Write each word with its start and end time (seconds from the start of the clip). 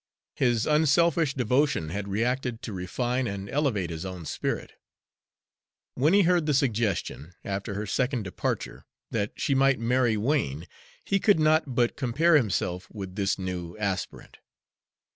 His 0.35 0.65
unselfish 0.65 1.35
devotion 1.35 1.89
had 1.89 2.07
reacted 2.07 2.63
to 2.63 2.73
refine 2.73 3.27
and 3.27 3.47
elevate 3.47 3.91
his 3.91 4.03
own 4.03 4.25
spirit. 4.25 4.71
When 5.93 6.11
he 6.11 6.23
heard 6.23 6.47
the 6.47 6.55
suggestion, 6.55 7.33
after 7.45 7.75
her 7.75 7.85
second 7.85 8.23
departure, 8.23 8.87
that 9.11 9.33
she 9.39 9.53
might 9.53 9.77
marry 9.77 10.17
Wain, 10.17 10.65
he 11.05 11.19
could 11.19 11.39
not 11.39 11.75
but 11.75 11.97
compare 11.97 12.35
himself 12.35 12.87
with 12.91 13.13
this 13.13 13.37
new 13.37 13.77
aspirant. 13.77 14.37